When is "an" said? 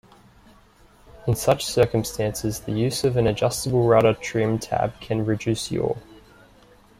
3.17-3.27